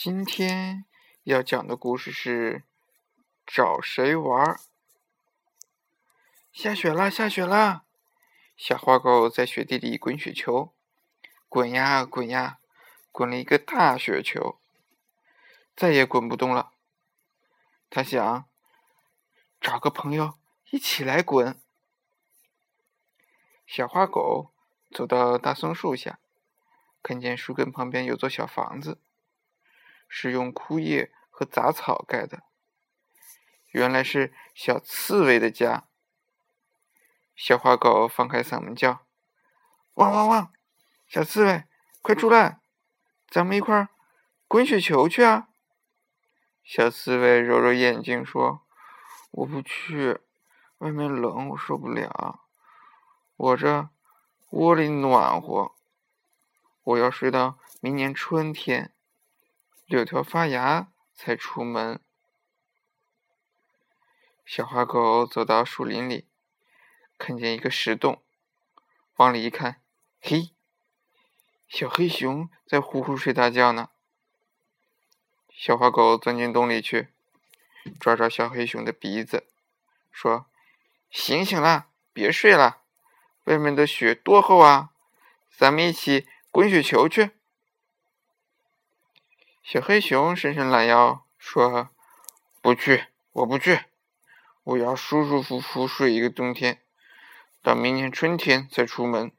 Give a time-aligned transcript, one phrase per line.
[0.00, 0.84] 今天
[1.24, 2.62] 要讲的故事是
[3.44, 4.60] 找谁玩？
[6.52, 7.82] 下雪啦，下雪啦！
[8.56, 10.72] 小花狗在雪地里滚雪球，
[11.48, 12.60] 滚呀滚呀，
[13.10, 14.60] 滚了一个大雪球，
[15.74, 16.70] 再也滚不动了。
[17.90, 18.48] 他想
[19.60, 20.38] 找个朋友
[20.70, 21.60] 一起来滚。
[23.66, 24.52] 小花狗
[24.92, 26.20] 走到大松树下，
[27.02, 29.00] 看见树根旁边有座小房子。
[30.08, 32.42] 是用枯叶和杂草盖的，
[33.68, 35.84] 原来是小刺猬的家。
[37.36, 39.06] 小花狗放开嗓门叫
[39.94, 40.52] ：“汪汪汪！
[41.06, 41.64] 小刺猬，
[42.02, 42.60] 快出来，
[43.28, 43.90] 咱们一块儿
[44.48, 45.48] 滚雪球去啊！”
[46.64, 48.66] 小刺猬揉揉眼睛说
[49.30, 50.18] ：“我不去，
[50.78, 52.40] 外面冷，我受不了。
[53.36, 53.88] 我这
[54.50, 55.76] 窝里暖和，
[56.82, 58.92] 我要睡到明年春天。”
[59.88, 61.98] 柳条发芽才出门。
[64.44, 66.28] 小花狗走到树林里，
[67.16, 68.22] 看见一个石洞，
[69.16, 69.80] 往里一看，
[70.20, 70.50] 嘿，
[71.66, 73.88] 小黑熊在呼呼睡大觉呢。
[75.50, 77.08] 小花狗钻进洞里去，
[77.98, 79.46] 抓抓小黑熊的鼻子，
[80.12, 80.50] 说
[81.10, 82.82] ：“醒醒啦，别睡了，
[83.44, 84.90] 外面的雪多厚啊，
[85.50, 87.30] 咱们一起滚雪球去。”
[89.70, 91.90] 小黑熊伸伸懒腰，说
[92.62, 93.80] ：“不去，我不去，
[94.64, 96.80] 我要舒舒服服睡一个冬天，
[97.62, 99.30] 到明年春天再出门。”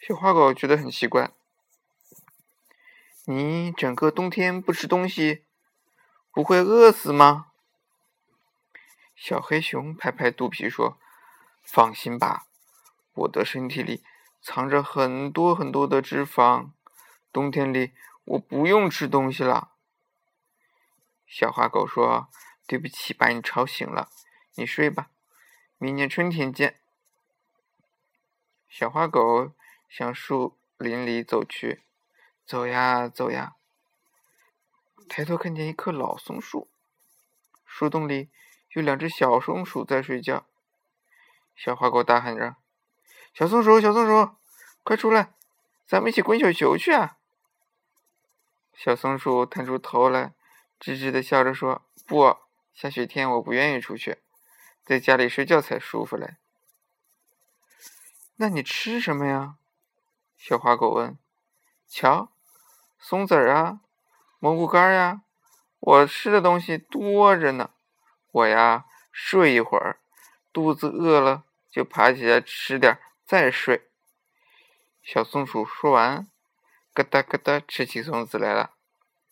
[0.00, 1.30] 小花狗觉得很奇怪
[3.28, 5.44] ：“你整个冬天不吃东西，
[6.32, 7.48] 不会饿死吗？”
[9.14, 10.98] 小黑熊拍拍肚皮说
[11.62, 12.46] ：“放心吧，
[13.12, 14.02] 我的身体里
[14.40, 16.70] 藏着很多很多的脂肪，
[17.30, 17.92] 冬天里。”
[18.30, 19.72] 我不用吃东西了，
[21.26, 22.28] 小花狗说
[22.64, 24.08] ：“对不起，把你吵醒了，
[24.54, 25.10] 你睡吧，
[25.78, 26.80] 明年春天见。”
[28.70, 29.52] 小花狗
[29.88, 31.82] 向树林里走去，
[32.46, 33.56] 走呀走呀，
[35.08, 36.70] 抬头看见一棵老松树，
[37.64, 38.30] 树洞里
[38.74, 40.46] 有两只小松鼠在睡觉。
[41.56, 42.54] 小花狗大喊着
[43.34, 44.36] ：“小松鼠，小松鼠，
[44.84, 45.34] 快出来，
[45.84, 47.16] 咱们一起滚雪球去啊！”
[48.82, 50.32] 小松鼠探出头来，
[50.80, 52.38] 吱吱的笑着说：“不，
[52.72, 54.22] 下雪天我不愿意出去，
[54.82, 56.36] 在家里睡觉才舒服嘞。
[58.36, 59.56] ”“那你吃什么呀？”
[60.38, 61.18] 小花狗问。
[61.86, 62.32] “瞧，
[62.98, 63.80] 松子儿啊，
[64.38, 65.20] 蘑菇干呀，
[65.80, 67.72] 我吃的东西多着呢。
[68.30, 70.00] 我呀，睡一会儿，
[70.54, 73.90] 肚子饿了就爬起来吃点，再睡。”
[75.04, 76.29] 小松鼠说完。
[77.02, 78.74] 咯哒咯哒，吃起松子来了。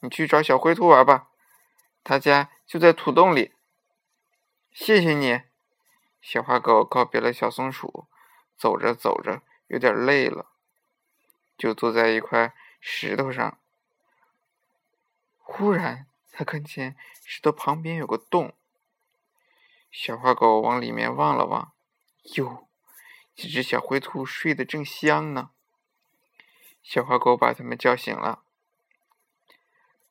[0.00, 1.28] 你去找小灰兔玩吧，
[2.02, 3.52] 他家就在土洞里。
[4.72, 5.42] 谢谢你，
[6.20, 8.06] 小花狗告别了小松鼠，
[8.56, 10.46] 走着走着有点累了，
[11.56, 13.58] 就坐在一块石头上。
[15.38, 18.54] 忽然，他看见石头旁边有个洞，
[19.90, 21.72] 小花狗往里面望了望，
[22.36, 22.68] 哟，
[23.34, 25.50] 几只小灰兔睡得正香呢。
[26.82, 28.42] 小花狗把他们叫醒了。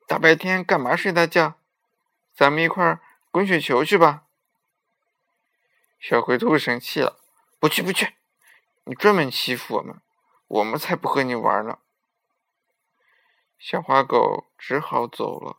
[0.07, 1.59] 大白天干嘛睡大觉？
[2.33, 3.01] 咱们一块儿
[3.31, 4.25] 滚雪球去吧。
[5.99, 7.19] 小灰兔生气了
[7.59, 8.15] ：“不去不去！
[8.83, 9.99] 你专门欺负我们，
[10.47, 11.79] 我们才不和你玩呢。”
[13.57, 15.57] 小花狗只好走了。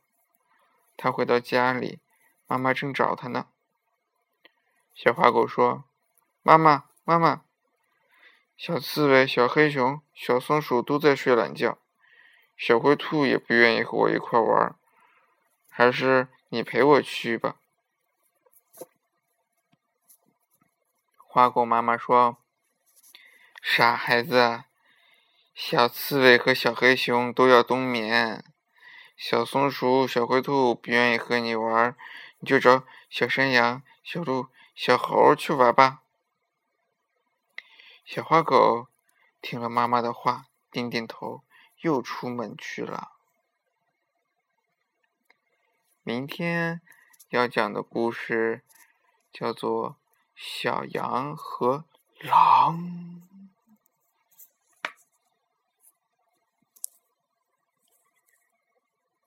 [0.97, 2.01] 它回到家里，
[2.47, 3.49] 妈妈正找它呢。
[4.95, 5.85] 小花狗说
[6.43, 7.45] ：“妈妈，妈妈。”
[8.59, 11.79] 小刺猬、小黑熊、小松鼠都在睡懒觉，
[12.57, 14.75] 小灰兔也不愿意和我一块玩，
[15.71, 17.55] 还是你陪我去吧。
[21.17, 22.39] 花狗妈妈说
[23.63, 24.65] ：“傻孩子，
[25.55, 28.43] 小刺猬和小黑熊都要冬眠，
[29.17, 31.97] 小松鼠、小灰兔不愿意和你玩，
[32.41, 36.03] 你就找小山羊、小鹿、小猴去玩吧。”
[38.11, 38.89] 小花狗
[39.43, 41.43] 听了妈妈的话，点点头，
[41.83, 43.13] 又出门去了。
[46.03, 46.81] 明天
[47.29, 48.63] 要讲的故事
[49.31, 49.91] 叫做
[50.35, 51.85] 《小羊和
[52.21, 52.79] 狼》。